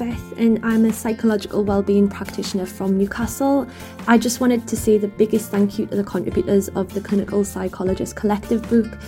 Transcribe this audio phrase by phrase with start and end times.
[0.00, 3.66] Beth, and I'm a psychological wellbeing practitioner from Newcastle.
[4.08, 7.44] I just wanted to say the biggest thank you to the contributors of the Clinical
[7.44, 8.98] Psychologist Collective book.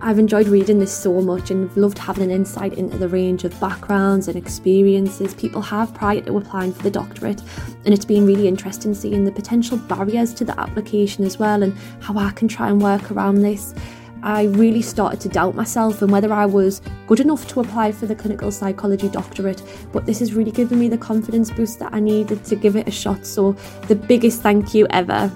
[0.00, 3.58] I've enjoyed reading this so much and loved having an insight into the range of
[3.60, 7.40] backgrounds and experiences people have prior to applying for the doctorate.
[7.84, 11.72] And it's been really interesting seeing the potential barriers to the application as well and
[12.00, 13.74] how I can try and work around this.
[14.22, 18.06] I really started to doubt myself and whether I was good enough to apply for
[18.06, 19.62] the clinical psychology doctorate.
[19.92, 22.86] But this has really given me the confidence boost that I needed to give it
[22.86, 23.26] a shot.
[23.26, 23.52] So,
[23.88, 25.30] the biggest thank you ever.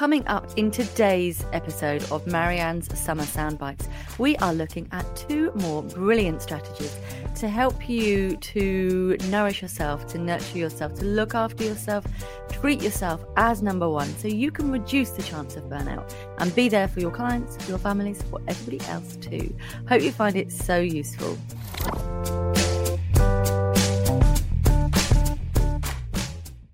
[0.00, 3.86] Coming up in today's episode of Marianne's Summer Soundbites,
[4.16, 6.96] we are looking at two more brilliant strategies
[7.34, 12.06] to help you to nourish yourself, to nurture yourself, to look after yourself,
[12.50, 16.70] treat yourself as number one so you can reduce the chance of burnout and be
[16.70, 19.54] there for your clients, your families, for everybody else too.
[19.86, 21.36] Hope you find it so useful.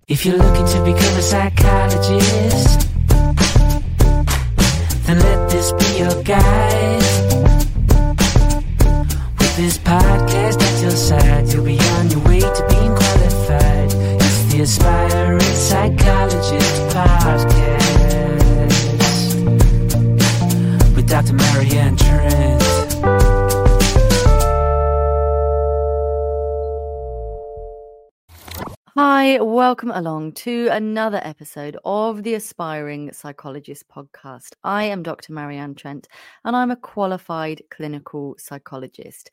[0.07, 2.86] If you're looking to become a psychologist,
[5.57, 7.01] this be your guide.
[9.39, 13.91] With this podcast at your side, you'll be on your way to being qualified.
[14.21, 17.49] It's the Aspiring Psychologist Podcast
[20.95, 21.33] with Dr.
[21.33, 22.56] Marianne Trent.
[29.27, 34.53] Hi, welcome along to another episode of the Aspiring Psychologist podcast.
[34.63, 35.33] I am Dr.
[35.33, 36.07] Marianne Trent
[36.45, 39.29] and I'm a qualified clinical psychologist.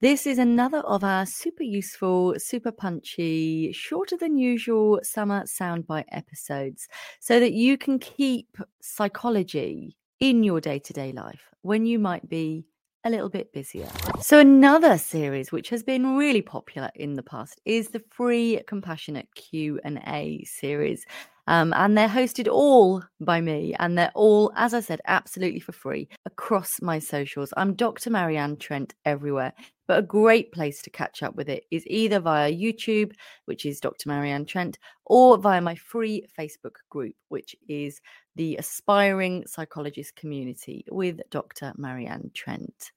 [0.00, 6.88] This is another of our super useful, super punchy, shorter than usual summer soundbite episodes
[7.20, 12.28] so that you can keep psychology in your day to day life when you might
[12.28, 12.64] be
[13.04, 13.88] a little bit busier.
[14.20, 19.28] So another series which has been really popular in the past is the free compassionate
[19.34, 21.06] Q&A series.
[21.48, 25.72] Um, and they're hosted all by me, and they're all, as I said, absolutely for
[25.72, 27.54] free across my socials.
[27.56, 28.10] I'm Dr.
[28.10, 29.54] Marianne Trent everywhere,
[29.86, 33.12] but a great place to catch up with it is either via YouTube,
[33.46, 34.10] which is Dr.
[34.10, 37.98] Marianne Trent, or via my free Facebook group, which is
[38.36, 41.72] the Aspiring Psychologist Community with Dr.
[41.78, 42.92] Marianne Trent.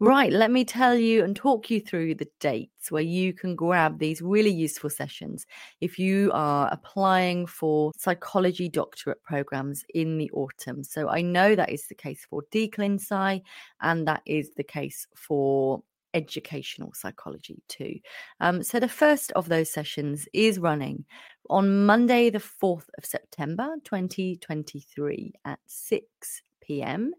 [0.00, 3.98] Right, let me tell you and talk you through the dates where you can grab
[3.98, 5.46] these really useful sessions
[5.80, 10.82] if you are applying for psychology doctorate programs in the autumn.
[10.82, 13.42] So I know that is the case for DClinPsy
[13.82, 15.82] and that is the case for
[16.12, 18.00] educational psychology too.
[18.40, 21.04] Um, so the first of those sessions is running
[21.50, 27.12] on Monday, the 4th of September 2023 at 6 p.m.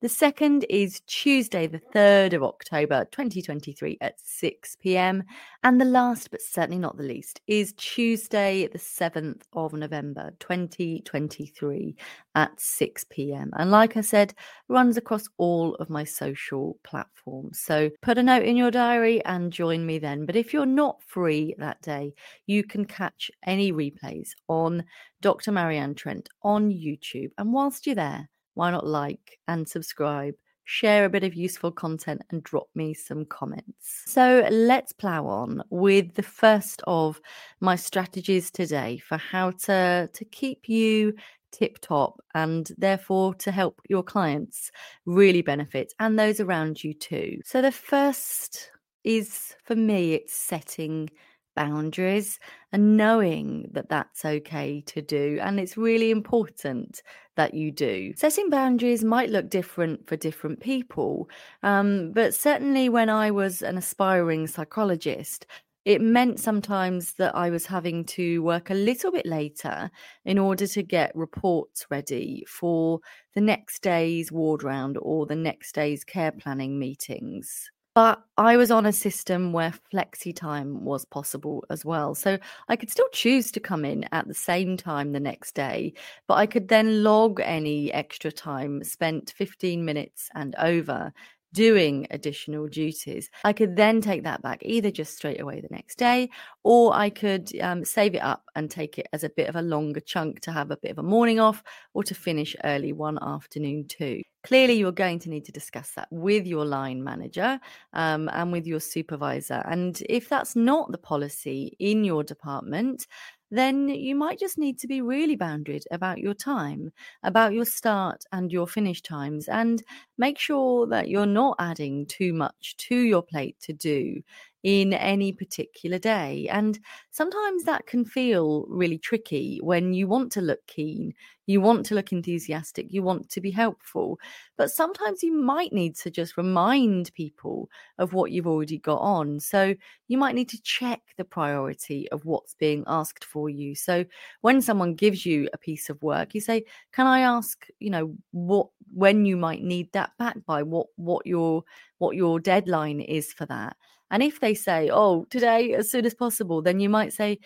[0.00, 5.24] The second is Tuesday, the 3rd of October 2023 at 6 pm.
[5.64, 11.96] And the last, but certainly not the least, is Tuesday, the 7th of November 2023
[12.36, 13.50] at 6 pm.
[13.56, 14.34] And like I said,
[14.68, 17.58] runs across all of my social platforms.
[17.58, 20.26] So put a note in your diary and join me then.
[20.26, 22.14] But if you're not free that day,
[22.46, 24.84] you can catch any replays on
[25.22, 25.50] Dr.
[25.50, 27.32] Marianne Trent on YouTube.
[27.36, 30.34] And whilst you're there, why not like and subscribe?
[30.64, 34.02] Share a bit of useful content and drop me some comments.
[34.06, 37.20] So let's plow on with the first of
[37.60, 41.14] my strategies today for how to, to keep you
[41.52, 44.72] tip top and therefore to help your clients
[45.06, 47.40] really benefit and those around you too.
[47.44, 48.72] So the first
[49.04, 51.10] is for me, it's setting
[51.58, 52.38] boundaries
[52.72, 55.38] and knowing that that's okay to do.
[55.42, 57.02] And it's really important
[57.34, 58.12] that you do.
[58.16, 61.28] Setting boundaries might look different for different people,
[61.64, 65.46] um, but certainly when I was an aspiring psychologist,
[65.84, 69.90] it meant sometimes that I was having to work a little bit later
[70.24, 73.00] in order to get reports ready for
[73.34, 77.70] the next day's ward round or the next day's care planning meetings.
[77.98, 82.14] But I was on a system where flexi time was possible as well.
[82.14, 82.38] So
[82.68, 85.94] I could still choose to come in at the same time the next day,
[86.28, 91.12] but I could then log any extra time spent 15 minutes and over
[91.52, 93.30] doing additional duties.
[93.44, 96.30] I could then take that back either just straight away the next day,
[96.64, 99.62] or I could um, save it up and take it as a bit of a
[99.62, 101.62] longer chunk to have a bit of a morning off
[101.94, 104.22] or to finish early one afternoon too.
[104.44, 107.58] Clearly, you're going to need to discuss that with your line manager
[107.92, 109.62] um, and with your supervisor.
[109.66, 113.06] And if that's not the policy in your department,
[113.50, 116.92] then you might just need to be really boundaried about your time,
[117.22, 119.82] about your start and your finish times, and
[120.18, 124.22] make sure that you're not adding too much to your plate to do
[124.62, 126.48] in any particular day.
[126.50, 126.78] And
[127.10, 131.14] sometimes that can feel really tricky when you want to look keen,
[131.46, 134.18] you want to look enthusiastic, you want to be helpful.
[134.56, 139.40] But sometimes you might need to just remind people of what you've already got on.
[139.40, 139.74] So
[140.08, 143.74] you might need to check the priority of what's being asked for you.
[143.74, 144.04] So
[144.40, 148.14] when someone gives you a piece of work, you say, Can I ask, you know,
[148.32, 151.62] what when you might need that back by, what what your
[151.98, 153.76] what your deadline is for that?
[154.10, 157.38] And if they say, oh, today, as soon as possible, then you might say,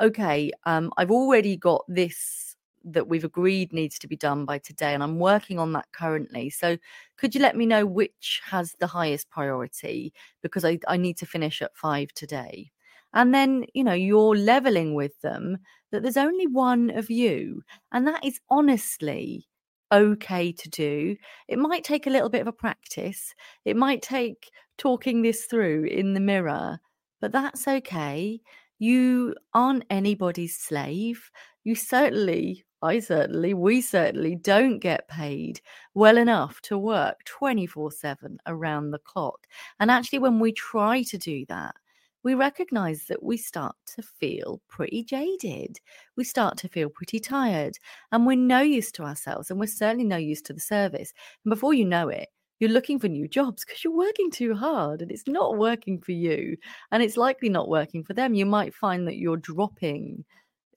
[0.00, 4.94] okay, um, I've already got this that we've agreed needs to be done by today,
[4.94, 6.50] and I'm working on that currently.
[6.50, 6.78] So
[7.16, 10.14] could you let me know which has the highest priority?
[10.42, 12.70] Because I, I need to finish at five today.
[13.12, 15.58] And then, you know, you're leveling with them
[15.90, 17.62] that there's only one of you.
[17.92, 19.48] And that is honestly
[19.92, 21.16] okay to do.
[21.48, 23.34] It might take a little bit of a practice.
[23.64, 26.80] It might take talking this through in the mirror,
[27.20, 28.40] but that's okay.
[28.78, 31.30] You aren't anybody's slave.
[31.64, 35.60] You certainly, I certainly, we certainly don't get paid
[35.94, 39.46] well enough to work 24 7 around the clock.
[39.78, 41.74] And actually, when we try to do that,
[42.22, 45.80] we recognize that we start to feel pretty jaded.
[46.16, 47.78] We start to feel pretty tired,
[48.12, 51.12] and we're no use to ourselves, and we're certainly no use to the service.
[51.44, 52.28] And before you know it,
[52.58, 56.12] you're looking for new jobs because you're working too hard and it's not working for
[56.12, 56.56] you.
[56.92, 58.34] And it's likely not working for them.
[58.34, 60.24] You might find that you're dropping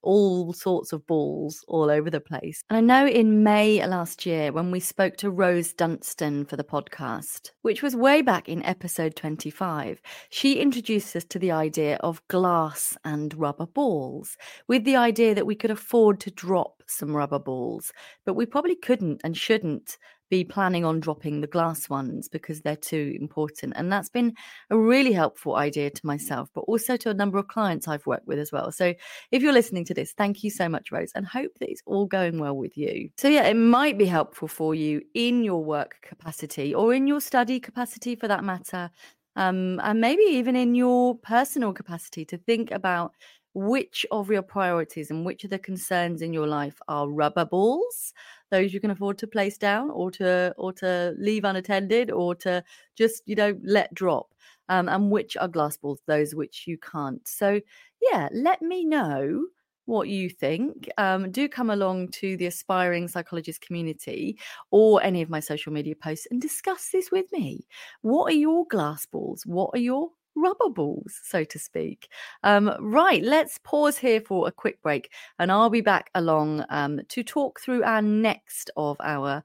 [0.04, 2.64] all sorts of balls all over the place.
[2.70, 6.64] And I know in May last year, when we spoke to Rose Dunstan for the
[6.64, 12.26] podcast, which was way back in episode 25, she introduced us to the idea of
[12.28, 17.40] glass and rubber balls, with the idea that we could afford to drop some rubber
[17.40, 17.92] balls,
[18.26, 19.98] but we probably couldn't and shouldn't
[20.34, 23.72] be planning on dropping the glass ones because they're too important.
[23.76, 24.34] And that's been
[24.72, 28.26] a really helpful idea to myself, but also to a number of clients I've worked
[28.26, 28.72] with as well.
[28.72, 28.96] So
[29.30, 32.08] if you're listening to this, thank you so much, Rose, and hope that it's all
[32.08, 33.12] going well with you.
[33.16, 37.22] So, yeah, it might be helpful for you in your work capacity or in your
[37.22, 38.90] study capacity for that matter.
[39.36, 43.14] Um, and maybe even in your personal capacity to think about
[43.54, 48.14] which of your priorities and which of the concerns in your life are rubber balls
[48.50, 52.64] those you can afford to place down or to or to leave unattended or to
[52.96, 54.34] just you know let drop
[54.70, 57.60] um, and which are glass balls those which you can't so
[58.02, 59.44] yeah let me know
[59.86, 60.90] what you think.
[60.98, 64.38] Um, do come along to the Aspiring Psychologist community
[64.72, 67.68] or any of my social media posts and discuss this with me.
[68.02, 69.46] What are your glass balls?
[69.46, 72.08] What are your rubber balls, so to speak.
[72.44, 77.02] Um, right, let's pause here for a quick break, and I'll be back along um,
[77.10, 79.44] to talk through our next of our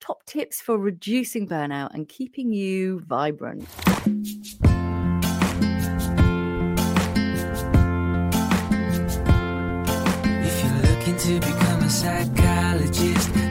[0.00, 3.66] top tips for reducing burnout and keeping you vibrant.
[10.40, 13.47] If you're looking to become a psychologist,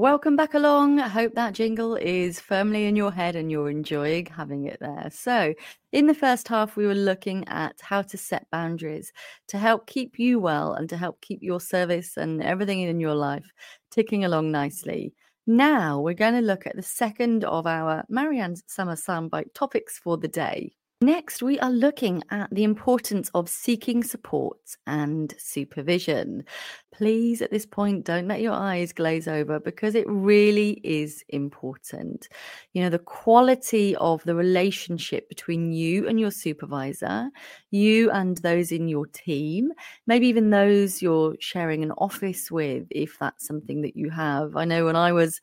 [0.00, 0.98] Welcome back along.
[0.98, 5.10] I hope that jingle is firmly in your head and you're enjoying having it there.
[5.12, 5.52] So,
[5.92, 9.12] in the first half, we were looking at how to set boundaries
[9.48, 13.14] to help keep you well and to help keep your service and everything in your
[13.14, 13.52] life
[13.90, 15.12] ticking along nicely.
[15.46, 20.16] Now, we're going to look at the second of our Marianne's Summer Soundbite topics for
[20.16, 20.72] the day.
[21.02, 26.44] Next, we are looking at the importance of seeking support and supervision.
[26.92, 32.28] Please, at this point, don't let your eyes glaze over because it really is important.
[32.74, 37.30] You know, the quality of the relationship between you and your supervisor,
[37.70, 39.72] you and those in your team,
[40.06, 44.54] maybe even those you're sharing an office with, if that's something that you have.
[44.54, 45.40] I know when I was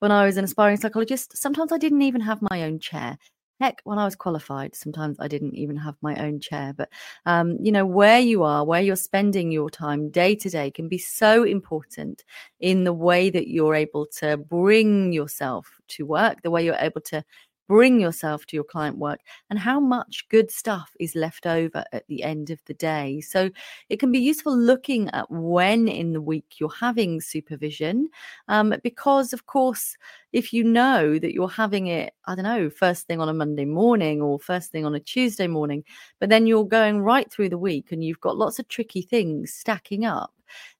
[0.00, 3.18] when I was an aspiring psychologist, sometimes I didn't even have my own chair
[3.60, 6.88] heck when i was qualified sometimes i didn't even have my own chair but
[7.24, 10.88] um, you know where you are where you're spending your time day to day can
[10.88, 12.24] be so important
[12.60, 17.00] in the way that you're able to bring yourself to work the way you're able
[17.00, 17.24] to
[17.68, 19.20] bring yourself to your client work
[19.50, 23.20] and how much good stuff is left over at the end of the day.
[23.20, 23.50] So
[23.88, 28.08] it can be useful looking at when in the week you're having supervision,
[28.48, 29.96] um, because of course,
[30.32, 33.64] if you know that you're having it, I don't know, first thing on a Monday
[33.64, 35.84] morning or first thing on a Tuesday morning,
[36.20, 39.52] but then you're going right through the week and you've got lots of tricky things
[39.52, 40.32] stacking up,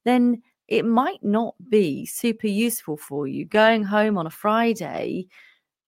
[0.05, 5.29] then it might not be super useful for you going home on a Friday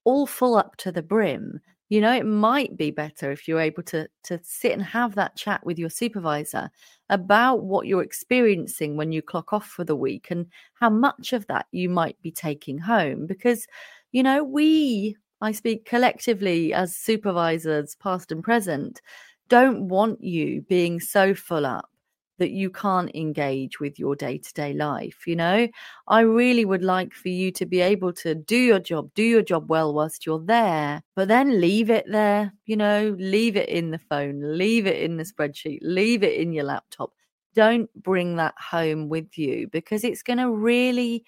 [0.09, 1.61] all full up to the brim
[1.91, 5.37] you know it might be better if you're able to to sit and have that
[5.37, 6.71] chat with your supervisor
[7.11, 11.47] about what you're experiencing when you clock off for the week and how much of
[11.49, 13.67] that you might be taking home because
[14.13, 19.03] you know we i speak collectively as supervisors past and present
[19.51, 21.91] don't want you being so full up
[22.39, 25.27] that you can't engage with your day to day life.
[25.27, 25.69] You know,
[26.07, 29.43] I really would like for you to be able to do your job, do your
[29.43, 33.91] job well whilst you're there, but then leave it there, you know, leave it in
[33.91, 37.13] the phone, leave it in the spreadsheet, leave it in your laptop.
[37.55, 41.25] Don't bring that home with you because it's going to really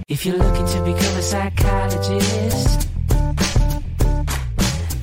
[0.09, 2.89] If you're looking to become a psychologist,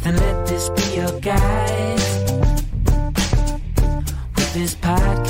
[0.01, 2.00] then let this be your guide.
[4.35, 5.25] With this podcast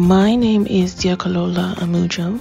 [0.00, 2.40] My name is Diakolola Amujo.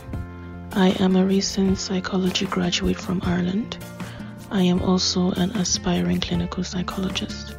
[0.71, 3.77] I am a recent psychology graduate from Ireland.
[4.49, 7.55] I am also an aspiring clinical psychologist.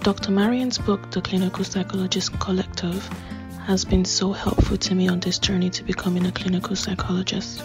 [0.00, 0.30] Dr.
[0.30, 3.06] Marian's book, The Clinical Psychologist Collective,
[3.66, 7.62] has been so helpful to me on this journey to becoming a clinical psychologist.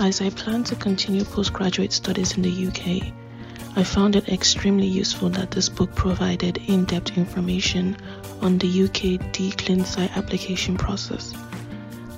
[0.00, 3.14] As I plan to continue postgraduate studies in the UK,
[3.76, 7.96] I found it extremely useful that this book provided in depth information
[8.44, 11.34] on the UK DClinPsy application process.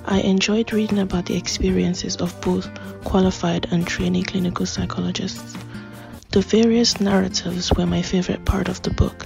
[0.05, 2.69] I enjoyed reading about the experiences of both
[3.05, 5.55] qualified and trainee clinical psychologists.
[6.31, 9.25] The various narratives were my favorite part of the book,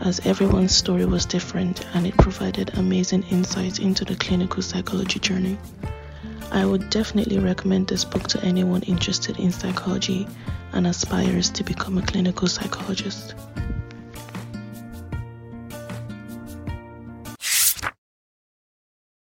[0.00, 5.58] as everyone's story was different and it provided amazing insights into the clinical psychology journey.
[6.50, 10.26] I would definitely recommend this book to anyone interested in psychology
[10.72, 13.34] and aspires to become a clinical psychologist.